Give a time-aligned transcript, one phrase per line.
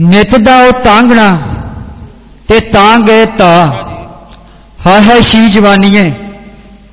[0.00, 1.38] ਨਿਤ ਦਾ ਉਹ ਤਾਂਗਣਾ
[2.48, 3.64] ਤੇ ਤਾਂ ਗਏ ਤਾ।
[4.86, 6.14] ਹਾਏ ਹਾਏ ਸ਼ੀ ਜਵਾਨੀਏ,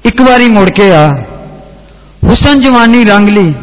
[0.05, 1.13] ਇੱਕ ਵਾਰੀ ਮੁੜ ਕੇ ਆ।
[2.25, 3.53] ਹੁਸਨ ਜਵਾਨੀ ਰੰਗ ਲਈ,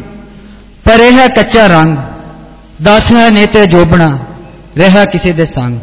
[0.83, 1.97] ਪਰ ਇਹ ਹੈ ਕੱਚਾ ਰੰਗ।
[2.83, 4.17] ਦਸ ਹੈ ਨੇ ਤੇ ਜੋਬਣਾ
[4.77, 5.79] ਰਹਿਆ ਕਿਸੇ ਦੇ ਸੰਗ।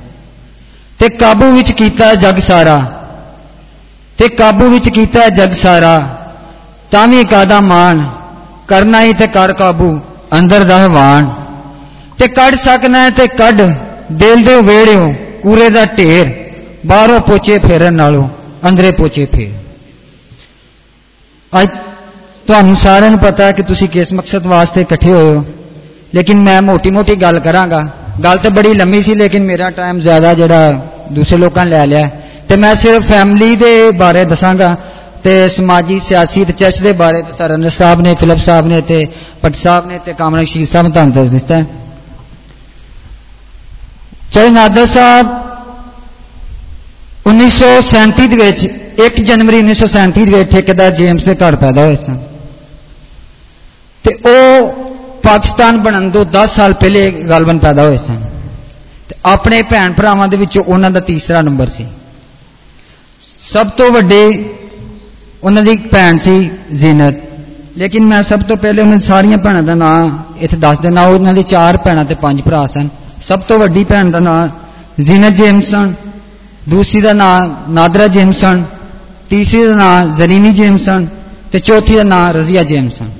[0.98, 3.02] ਤੇ ਕਾਬੂ ਵਿੱਚ ਕੀਤਾ ਜਗ ਸਾਰਾ।
[4.18, 6.18] ਤੇ ਕਾਬੂ ਵਿੱਚ ਕੀਤਾ ਜਗ ਸਾਰਾ,
[6.90, 8.10] ਤਾਂ ਵੀ ਕਾਦਾ ਮਾਨ
[8.68, 10.00] ਕਰਨਾ ਹੀ ਤੇ ਕਰ ਕਾਬੂ,
[10.38, 11.47] ਅੰਦਰ ਦਾ ਹਵਾਨ।
[12.18, 13.62] ਤੇ ਕੱਢ ਸਕਣਾ ਹੈ ਤੇ ਕੱਢ।
[14.12, 16.32] ਦਿਲ ਦੇ ਵੇੜਿਓ ਕੂਰੇ ਦਾ ਢੇਰ,
[16.86, 18.28] ਬਾਹਰੋਂ ਪੋਚੇ ਫੇਰਨ ਨਾਲੋਂ
[18.68, 19.50] ਅੰਦਰੇ ਪੋਚੇ ਫੇਰ।
[21.62, 21.68] ਅੱਜ
[22.46, 25.44] ਤੁਹਾਨੂੰ ਸਾਰਿਆਂ ਨੂੰ ਪਤਾ ਹੈ ਕਿ ਤੁਸੀਂ ਕਿਸ ਮਕਸਦ ਵਾਸਤੇ ਇਕੱਠੇ ਹੋਏ ਹੋ।
[26.14, 27.88] ਲੇਕਿਨ ਮੈਂ ਮੋਟੀ-ਮੋਟੀ ਗੱਲ ਕਰਾਂਗਾ।
[28.24, 30.72] ਗੱਲ ਤੇ ਬੜੀ ਲੰਮੀ ਸੀ, ਲੇਕਿਨ ਮੇਰਾ ਟਾਈਮ ਜ਼ਿਆਦਾ ਜਿਹੜਾ
[31.12, 32.10] ਦੂਸਰੇ ਲੋਕਾਂ ਨੇ ਲੈ ਲਿਆ।
[32.48, 34.76] ਤੇ ਮੈਂ ਸਿਰਫ ਫੈਮਿਲੀ ਦੇ ਬਾਰੇ ਦੱਸਾਂਗਾ
[35.24, 39.06] ਤੇ ਸਮਾਜੀ, ਸਿਆਸੀ ਤੇ ਚਰਚ ਦੇ ਬਾਰੇ ਤੇ ਸਰਨ ਸਾਹਿਬ ਨੇ ਫਿਲਪ ਸਾਹਿਬ ਨੇ ਤੇ
[39.42, 41.62] ਪਟ ਸਾਹਿਬ ਨੇ ਤੇ ਕਾਮਰਾ ਸ਼ੀਰ ਸਾਹਿਬ ਨੇ ਤੁਹਾਨੂੰ ਦੱਸ ਦਿੱਤਾ।
[44.38, 45.26] ਚਰਨ ਨਾਦਰ ਸਾਹਿਬ
[47.28, 48.68] 1937 ਦੇ ਵਿੱਚ
[49.00, 52.18] 1 ਜਨਵਰੀ 1937 ਦੇ ਵਿੱਚ ਠੇਕੇਦਾਰ ਜੇਮਸ ਦੇ ਘਰ ਪੈਦਾ ਹੋਏ ਸਨ।
[54.04, 54.72] ਤੇ ਉਹ
[55.22, 58.20] ਪਾਕਿਸਤਾਨ ਬਣਨ ਤੋਂ 10 ਸਾਲ ਪਹਿਲੇ ਗਲਬਨ ਪੈਦਾ ਹੋਏ ਸਨ।
[59.08, 61.86] ਤੇ ਆਪਣੇ ਭੈਣ ਭਰਾਵਾਂ ਦੇ ਵਿੱਚੋਂ ਉਹਨਾਂ ਦਾ ਤੀਸਰਾ ਨੰਬਰ ਸੀ।
[63.40, 64.54] ਸਭ ਤੋਂ ਵੱਡੇ
[65.42, 67.14] ਉਹਨਾਂ ਦੀ ਇੱਕ ਭੈਣ ਸੀ ਜ਼ੀਨਤ।
[67.76, 71.42] ਲੇਕਿਨ ਮੈਂ ਸਭ ਤੋਂ ਪਹਿਲੇ ਉਹਨਾਂ ਸਾਰੀਆਂ ਭੈਣਾਂ ਦਾ ਨਾਮ ਇੱਥੇ ਦੱਸ ਦੇਣਾ ਉਹਨਾਂ ਦੇ
[71.42, 72.88] ਚਾਰ ਭੈਣਾਂ ਤੇ ਪੰਜ ਭਰਾ ਸਨ।
[73.28, 74.48] ਸਭ ਤੋਂ ਵੱਡੀ ਭੈਣ ਦਾ ਨਾਮ
[75.00, 75.94] ਜ਼ੀਨਤ ਜੇਮਸਨ
[76.68, 78.64] ਦੂਸਰੀ ਦਾ ਨਾਮ ਨਾਦਰਾ ਜੇਮਸਨ
[79.30, 81.06] ਤੀਸਰੀ ਦਾ ਨਾਮ ਜ਼ਰੀਨੀ ਜੇਮਸਨ
[81.52, 83.10] ਤੇ ਚੌਥੀ ਦਾ ਨਾਮ ਰਜ਼ੀਆ ਜੇਮਸਨ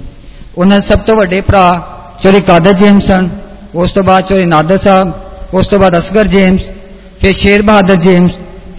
[0.59, 1.89] ਉਹਨਾਂ ਦੇ ਸਭ ਤੋਂ ਵੱਡੇ ਭਰਾ
[2.23, 3.29] ਚੋਰੀ ਕਾਦਰ ਜੇਮਸਨ
[3.75, 5.13] ਉਸ ਤੋਂ ਬਾਅਦ ਚੋਰੀ ਨਾਦਰ ਸਾਹਿਬ,
[5.55, 6.61] ਉਸ ਤੋਂ ਬਾਅਦ ਅਸਗਰ ਜੇਮਸ,
[7.21, 8.31] ਫਿਰ ਸ਼ੇਰ ਬਹਾਦਰ ਜੇਮਸ,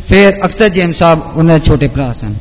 [0.07, 2.33] ਫਿਰ ਅਖਤਰ ਜੇਮਸ ਸਾਹਿਬ, ਉਹਨਾਂ ਦੇ ਛੋਟੇ ਭਰਾ ਸਨ।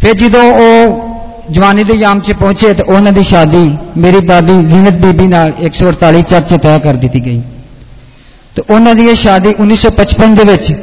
[0.00, 1.02] ਫਿਰ ਜਦੋਂ ਉਹ
[1.50, 6.22] ਜਵਾਨੀ ਦੇ ਯਾਮ 'ਚ ਪਹੁੰਚੇ ਤੇ ਉਹਨਾਂ ਦੀ ਸ਼ਾਦੀ ਮੇਰੀ ਦਾਦੀ ਜ਼ੀਨਤ ਬੀਬੀ ਨਾਲ 148
[6.22, 7.42] ਚੱਕ 'ਚ ਤੈਅ ਕਰ ਦਿੱਤੀ ਗਈ।
[8.56, 10.74] ਤੇ ਉਹਨਾਂ ਦੀ ਇਹ ਸ਼ਾਦੀ 1955 ਦੇ ਵਿੱਚ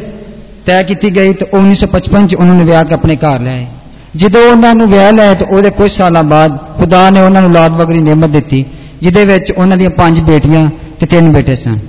[0.66, 3.66] ਤੈਅ ਕੀਤੀ ਗਈ ਤੇ 1955 'ਚ ਉਹਨਾਂ ਨੇ ਵਿਆਹ ਕੇ ਆਪਣੇ ਘਰ ਲਿਆਏ
[4.16, 7.72] ਜਦੋਂ ਉਹਨਾਂ ਨੂੰ ਵਿਆਹ ਲਿਆ ਤੇ ਉਹਦੇ ਕੁਝ ਸਾਲਾਂ ਬਾਅਦ ਖੁਦਾ ਨੇ ਉਹਨਾਂ ਨੂੰ ਔਲਾਦ
[7.72, 8.66] ਵਗਰੀ ਨਿਮਤ ਦਿੱਤੀ,
[9.02, 11.80] ਜਿਹਦੇ ਵਿੱਚ ਉਹਨਾਂ ਦੀਆਂ ਪੰਜ ਬੇਟੀਆਂ ਤੇ ਤਿੰਨ ਬੇਟੇ ਸਨ।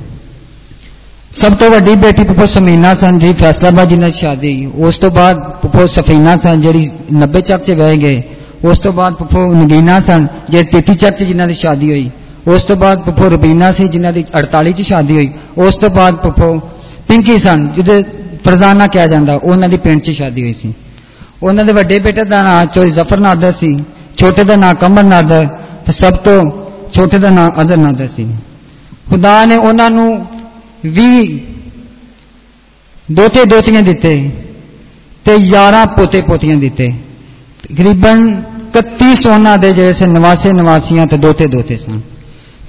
[1.32, 5.38] ਸਭ ਤੋਂ ਵੱਡੀ ਬੇਟੀ ਪੁੱਪੋ ਸਮੀਨਾ ਸਨ ਜੀ ਫੈਸਲਾਬਾਦ ਜੀ ਨਾਲ ਸ਼ਾਦੀ ਉਸ ਤੋਂ ਬਾਅਦ
[5.62, 8.22] ਪੁੱਪੋ ਸਫੀਨਾ ਸਨ, ਜਿਹੜੀ 90 ਚੱਕ 'ਚ ਵਿਆਹੇ ਗਏ।
[8.64, 12.10] ਉਸ ਤੋਂ ਬਾਅਦ ਪੁੱਪੋ ਨਗੀਨਾ ਸਨ, ਜਿਹੜੇ 33 ਚੱਕ 'ਚ ਜਿਨ੍ਹਾਂ ਦੀ ਸ਼ਾਦੀ ਹੋਈ।
[12.46, 16.14] ਉਸ ਤੋਂ ਬਾਅਦ ਪੁੱਪੋ ਰਬੀਨਾ ਸੀ, ਜਿਨ੍ਹਾਂ ਦੀ 48 'ਚ ਸ਼ਾਦੀ ਹੋਈ। ਉਸ ਤੋਂ ਬਾਅਦ
[16.14, 16.58] ਪੁੱਪੋ
[17.08, 18.04] ਪਿੰਕੀ ਸਨ, ਜਿਹਦੇ
[18.44, 20.74] ਫਰਜ਼ਾਨਾ ਕਿਹਾ ਜਾਂਦਾ, ਉਹਨਾਂ ਦੀ ਪਿੰਡ 'ਚ ਸ਼ਾਦੀ ਹੋਈ ਸੀ।
[21.42, 23.78] ਉਹਨਾਂ ਦੇ ਵੱਡੇ ਬੇਟੇ ਦਾ ਨਾਮ ਚੋਰੀ ਜ਼ਫਰ ਨਾਦਰ ਸੀ,
[24.16, 25.46] ਛੋਟੇ ਦਾ ਨਾਮ ਕਮਰ ਨਾਦਰ
[25.86, 26.50] ਤੇ ਸਭ ਤੋਂ
[26.92, 28.26] ਛੋਟੇ ਦਾ ਨਾਮ ਅਜ਼ਰ ਨਾਦਰ ਸੀ।
[29.10, 30.26] ਖੁਦਾ ਨੇ ਉਹਨਾਂ ਨੂੰ
[30.86, 31.40] 20
[33.12, 34.30] ਦੋਤੇ ਦੋਤੀਆਂ ਦਿੱਤੇ
[35.24, 36.92] ਤੇ 11 ਪੋਤੇ ਪੋਤੀਆਂ ਦਿੱਤੇ।
[37.62, 38.42] ਤਕਰੀਬਨ
[38.72, 42.00] 31 ਸੋਨਾ ਦੇ ਜੈਸੇ ਨਵਾਸੇ ਨਵਾਸੀਆਂ ਤੇ ਦੋਤੇ ਦੋਤੇ ਸਨ।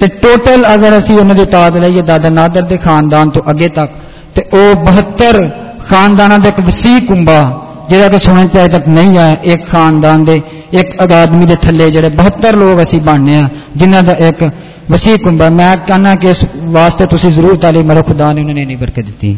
[0.04, 3.92] ਤੇ ਟੋਟਲ ਅਗਰ ਅਸੀਂ ਉਹਨਾਂ ਦੀ ਤਾਦ ਲਈਏ ਦਾਦਾ ਨਾਦਰ ਦੇ ਖਾਨਦਾਨ ਤੋਂ ਅੱਗੇ ਤੱਕ,
[4.36, 5.50] ਤੇ ਉਹ 72
[5.90, 10.26] ਖਾਨਦਾਨਾਂ ਦਾ ਇੱਕ ਵਸੀ ਕੁੰਬਾ, ਜਿਹੜਾ ਕਿ ਸੁਣਨ ਚ ਅਜੇ ਤੱਕ ਨਹੀਂ ਆਇਆ, ਇੱਕ ਖਾਨਦਾਨ
[10.26, 10.42] ਦੇ,
[10.74, 14.50] ਇੱਕ ਆਦਮੀ ਦੇ ਥੱਲੇ ਜਿਹੜੇ 72 ਲੋਕ ਅਸੀਂ ਬਣਨੇ ਆ, ਜਿਨ੍ਹਾਂ ਦਾ ਇੱਕ
[14.92, 18.66] ਵਸੀ ਕੁੰਬਾ। ਮੈਂ ਕਹਿੰਦਾ ਕਿ ਇਸ ਵਾਸਤੇ ਤੁਸੀਂ ਜ਼ਰੂਰ ਤਾਲੀਮ ਮਾਰੋ ਖੁਦਾ ਨੇ ਉਹਨਾਂ ਨੇ
[18.66, 19.38] ਨਹੀਂ ਬਰਕਤ ਦਿੱਤੀ।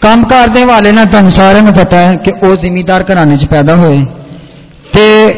[0.00, 3.76] ਕੰਮਕਾਰ ਦੇ ਹਵਾਲੇ ਨਾਲ ਤੁਹਾਨੂੰ ਸਾਰਿਆਂ ਨੂੰ ਪਤਾ ਹੈ ਕਿ ਉਹ ਜ਼ਿਮੀਦਾਰ ਘਰਾਣੇ 'ਚ ਪੈਦਾ
[3.76, 4.06] ਹੋਏ।
[4.92, 5.34] ਤੇ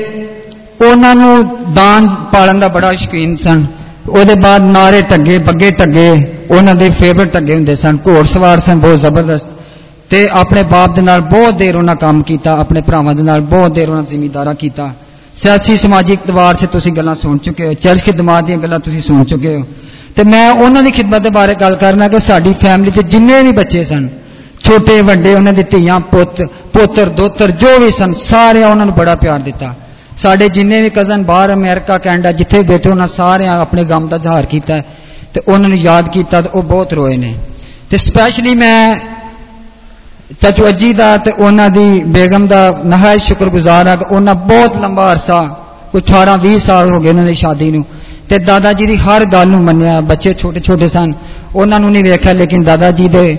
[0.82, 3.66] ਉਹਨਾਂ ਨੂੰ ਦਾਨ ਪਾਲਣ ਦਾ ਬੜਾ ਸ਼ੌਕੀਨ ਸਨ।
[4.09, 8.98] ਉਹਦੇ ਬਾਅਦ ਨਾਰੇ ਟੱਗੇ ਬੱਗੇ ਟੱਗੇ, ਉਹਨਾਂ ਦੇ ਫੇਵਰਟ ਟੱਗੇ ਹੁੰਦੇ ਸਨ। ਘੋੜਸਵਾਰ ਸਨ, ਬਹੁਤ
[8.98, 9.48] ਜ਼ਬਰਦਸਤ।
[10.10, 13.72] ਤੇ ਆਪਣੇ ਬਾਪ ਦੇ ਨਾਲ ਬਹੁਤ ਦੇਰ ਉਹਨਾਂ ਕੰਮ ਕੀਤਾ, ਆਪਣੇ ਭਰਾਵਾਂ ਦੇ ਨਾਲ ਬਹੁਤ
[13.72, 14.91] ਦੇਰ ਉਹਨਾਂ ਜ਼ਿਮੀਦਾਰਾ ਕੀਤਾ।
[15.34, 19.25] ਸਿਆਸੀ, ਸਮਾਜਿਕ ਇਤਬਾਰ ਸੇ ਤੁਸੀਂ ਗੱਲਾਂ ਸੁਣ ਚੁੱਕੇ ਹੋ। ਚਰਚ ਖਿਦਮਤ ਦੀਆਂ ਗੱਲਾਂ ਤੁਸੀਂ ਸੁਣ
[19.25, 19.66] ਚੁੱਕੇ ਹੋ।
[20.16, 23.53] ਤੇ ਮੈਂ ਉਹਨਾਂ ਦੀ ਖਿਦਮਤ ਦੇ ਬਾਰੇ ਗੱਲ ਕਰਨਾ ਕਿ ਸਾਡੀ ਫੈਮਿਲੀ 'ਚ ਜਿੰਨੇ ਵੀ
[23.53, 24.09] ਬੱਚੇ ਸਨ,
[24.64, 29.14] ਛੋਟੇ, ਵੱਡੇ, ਉਹਨਾਂ ਦੇ ਧੀਆਂ, ਪੁੱਤ, ਪੋਤਰ, ਦੋਤਰ, ਜੋ ਵੀ ਸਨ ਸਾਰੇ ਉਹਨਾਂ ਨੂੰ ਬੜਾ
[29.14, 29.75] ਪਿਆਰ ਦਿੱਤਾ।
[30.18, 34.18] ਸਾਡੇ ਜਿੰਨੇ ਵੀ ਕਜ਼ਨ ਬਾਹਰ ਅਮਰੀਕਾ, ਕੈਨੇਡਾ, ਜਿੱਥੇ ਵੀ ਬੈਠੇ, ਉਹਨਾਂ ਸਾਰਿਆਂ ਆਪਣੇ ਗਮ ਦਾ
[34.18, 34.82] ਜ਼ਾਹਰ ਕੀਤਾ
[35.34, 37.34] ਤੇ ਉਹਨਾਂ ਨੂੰ ਯਾਦ ਕੀਤਾ ਤੇ ਉਹ ਬਹੁਤ ਰੋਏ ਨੇ।
[37.90, 38.96] ਤੇ ਸਪੈਸ਼ਲੀ ਮੈਂ
[40.40, 45.12] ਚਾਚੂ ਅੱਜੀ ਦਾ ਤੇ ਉਹਨਾਂ ਦੀ ਬੇਗਮ ਦਾ ਨਹਾਇਤ ਸ਼ੁਕਰਗੁਜ਼ਾਰ ਹਾਂ ਕਿ ਉਹਨਾਂ ਬਹੁਤ ਲੰਬਾ
[45.12, 45.56] ਅਰਸਾ,
[45.92, 47.87] ਕੋਈ 18 20 ਸਾਲ ਹੋ ਗਏ ਉਹਨਾਂ ਦੀ ਸ਼ਾਦੀ ਨੂੰ।
[48.28, 51.12] ਤੇ ਦਾਦਾ ਜੀ ਦੀ ਹਰ ਗੱਲ ਨੂੰ ਮੰਨਿਆ, ਬੱਚੇ ਛੋਟੇ ਛੋਟੇ ਸਨ,
[51.54, 53.38] ਉਹਨਾਂ ਨੂੰ ਨਹੀਂ ਵੇਖਿਆ, ਲੇਕਿਨ ਦਾਦਾ ਜੀ ਦੇ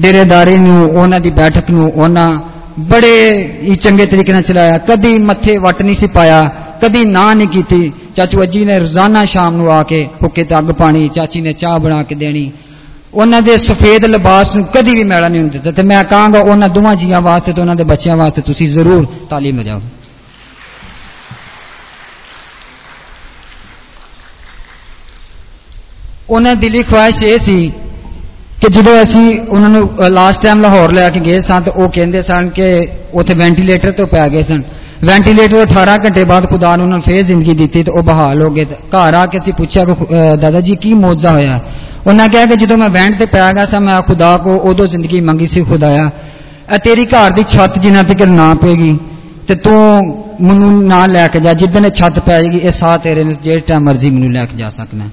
[0.00, 2.38] ਡੇਰੇਦਾਰੀ ਨੂੰ, ਉਹਨਾਂ ਦੀ ਬੈਠਕ ਨੂੰ, ਉਹਨਾਂ
[2.78, 6.50] ਬੜੇ ਹੀ ਚੰਗੇ ਤਰੀਕੇ ਨਾਲ ਚਲਾਇਆ। ਕਦੀ ਮੱਥੇ ਵੱਟ ਨਹੀਂ ਸੀ ਪਾਇਆ,
[6.82, 10.70] ਕਦੀ ਨਾ ਨਹੀਂ ਕੀਤੀ। ਚਾਚੂ ਅੱਜੀ ਨੇ ਰੋਜ਼ਾਨਾ ਸ਼ਾਮ ਨੂੰ ਆ ਕੇ ਹੁੱਕੇ ਤੇ ਅੱਗ
[10.72, 12.50] ਪਾਣੀ, ਚਾਚੀ ਨੇ ਚਾਹ ਬਣਾ ਕੇ ਦੇਣੀ।
[13.14, 16.94] ਉਹਨਾਂ ਦੇ ਸਫੇਦ ਲਿਬਾਸ ਨੂੰ ਕਦੀ ਵੀ ਮੈਲਾ ਨਹੀਂ ਹੁੰਦਾ ਤੇ ਮੈਂ ਕਹਾਂਗਾ, ਉਹਨਾਂ ਦੋਵਾਂ
[16.96, 19.80] ਜੀਆਂ ਵਾਸਤੇ ਤੇ ਉਹਨਾਂ ਦੇ ਬੱਚਿਆਂ ਵਾਸਤੇ ਤੁਸੀਂ ਜ਼ਰੂਰ ਤਾਲੀਮ ਲਜਾਓ
[26.30, 27.72] ਉਹਨਾਂ ਦੀ ਦਿਲੀ ਖੁਆਇਸ਼ ਇਹ ਸੀ
[28.60, 32.22] ਕਿ ਜਦੋਂ ਅਸੀਂ ਉਹਨਾਂ ਨੂੰ ਲਾਸਟ ਟਾਈਮ ਲਾਹੌਰ ਲੈ ਕੇ ਗਏ ਸਾਂ ਤਾਂ ਉਹ ਕਹਿੰਦੇ
[32.22, 32.64] ਸਨ ਕਿ
[33.14, 34.62] ਉੱਥੇ ਵੈਂਟੀਲੇਟਰ ਤੋਂ ਪੈ ਗਏ ਸਨ।
[35.04, 38.50] ਵੈਂਟੀਲੇਟਰ 18 ਘੰਟੇ ਬਾਅਦ ਖੁਦਾ ਨੇ ਉਹਨਾਂ ਨੂੰ ਫੇਰ ਜ਼ਿੰਦਗੀ ਦਿੱਤੀ ਤੇ ਉਹ ਬਹਾਲ ਹੋ
[38.50, 41.60] ਗਏ ਤੇ ਘਰ ਆ ਕੇ ਅਸੀਂ ਪੁੱਛਿਆ ਕਿ ਅਹ, ਦਾਦਾ ਜੀ ਕੀ ਮੌਜਜ਼ਾ ਹੋਇਆ?
[42.06, 45.20] ਉਹਨਾਂ ਕਿਹਾ ਕਿ ਜਦੋਂ ਮੈਂ ਵੈਂਟ ਤੇ ਪੈ ਗਿਆ ਸਾਂ ਮੈਂ ਖੁਦਾ ਕੋ ਉਦੋਂ ਜ਼ਿੰਦਗੀ
[45.20, 46.10] ਮੰਗੀ ਸੀ ਖੁਦਾਇਆ।
[46.74, 48.98] ਇਹ ਤੇਰੀ ਘਰ ਦੀ ਛੱਤ ਜਿੰਨਾ ਤੱਕ ਨਾ ਪਏਗੀ
[49.48, 49.78] ਤੇ ਤੂੰ
[50.40, 53.60] ਮੈਨੂੰ ਨਾਲ ਲੈ ਕੇ ਜਾ। ਜਿੱਦਣ ਇਹ ਛੱਤ ਪੈ ਜਾਏਗੀ ਇਹ ਸਾਹ ਤੇਰੇ ਨੇ ਜਿਹੜੇ
[53.60, 55.04] ਟਾਈਮ ਮਰਜ਼ੀ ਮੈਨੂੰ ਲੈ ਕੇ ਜਾ ਸਕਣਾ।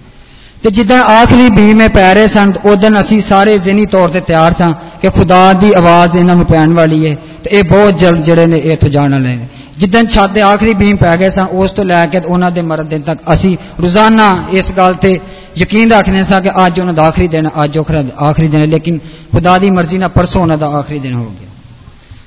[0.63, 4.73] ਤੇ ਜਿੱਦਣ ਆਖਰੀ ਬੀਮੇ ਪੈ ਰਹੇ ਸਨ ਉਦੋਂ ਅਸੀਂ ਸਾਰੇ ਜ਼ਿਹਨੀ ਤੌਰ ਤੇ ਤਿਆਰ ਸਾਂ
[5.01, 8.57] ਕਿ ਖੁਦਾ ਦੀ ਆਵਾਜ਼ ਇਹਨਾਂ ਨੂੰ ਪੈਣ ਵਾਲੀ ਹੈ ਤੇ ਇਹ ਬਹੁਤ ਜਲਦ ਜਿਹੜੇ ਨੇ
[8.57, 11.85] ਇਹ ਇੱਥੋਂ ਜਾਣ ਵਾਲੇ ਨੇ। ਜਿੱਦਣ ਛੱਤ ਦੇ ਆਖਰੀ ਬੀਮ ਪੈ ਗਏ ਸਨ ਉਸ ਤੋਂ
[11.85, 15.19] ਲੈ ਕੇ ਉਹਨਾਂ ਦੇ ਮਰਨ ਦਿਨ ਤੱਕ ਅਸੀਂ ਰੋਜ਼ਾਨਾ ਇਸ ਗੱਲ ਤੇ
[15.57, 17.85] ਯਕੀਨ ਰੱਖਦੇ ਸਾਂ ਕਿ ਅੱਜ ਉਹਨਾਂ ਦਾ ਆਖਰੀ ਦਿਨ, ਅੱਜ ਉਹ
[18.23, 18.99] ਆਖਰੀ ਦਿਨ ਹੈ, ਲੇਕਿਨ
[19.31, 21.49] ਖੁਦਾ ਦੀ ਮਰਜ਼ੀ ਨਾਲ ਪਰਸੋਂ ਉਹਨਾਂ ਦਾ ਆਖਰੀ ਦਿਨ ਹੋ ਗਿਆ।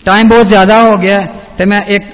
[0.04, 1.26] ਟਾਈਮ ਬਹੁਤ ਜ਼ਿਆਦਾ ਹੋ ਗਿਆ
[1.58, 2.04] ਤੇ ਮੈਂ ਇੱਕ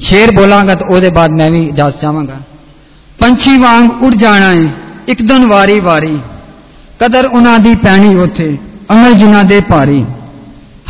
[0.00, 2.36] ਸ਼ੇਰ ਬੋਲਾਂਗਾ ਤੇ ਉਹਦੇ ਬਾਅਦ ਮੈਂ ਵੀ ਇਜਾਜ਼ਤ ਚਾਹਾਂਗਾ।
[3.18, 6.18] ਪੰਛੀ ਵਾਂਗ ਉੱਡ ਜਾਣਾ ਹੈ ਇੱਕ ਦਿਨ ਵਾਰੀ ਵਾਰੀ।
[7.00, 8.58] ਕਦਰ ਉਹਨਾਂ ਦੀ ਪੈਣੀ ਉਥੇ,
[8.92, 10.04] ਅਮਲ ਜਿਨ੍ਹਾਂ ਦੇ ਭਾਰੀ।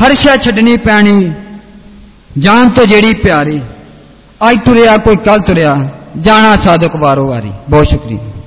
[0.02, 1.32] ਹਰ ਸ਼ੈ ਛੱਡਣੀ ਪੈਣੀ,
[2.38, 3.60] ਜਾਨ ਤੋਂ ਜਿਹੜੀ ਪਿਆਰੀ।
[4.50, 5.88] ਅੱਜ ਤੁਰਿਆ ਕੋਈ ਕੱਲ ਤੁਰਿਆ,
[6.20, 8.37] ਜਾਣਾ ਸਾਧਕ ਵਾਰੋ ਵਾਰੀ। ਬਹੁਤ ਸ਼ੁਕਰੀਆ।